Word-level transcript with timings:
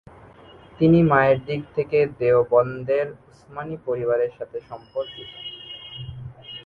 তিনি 0.79 0.99
মায়ের 1.03 1.37
দিক 1.45 1.61
থেকে 1.75 1.99
দেওবন্দের 2.19 3.07
উসমানি 3.31 3.75
পরিবারের 3.87 4.31
সাথে 4.37 4.57
সম্পর্কিত। 4.69 5.31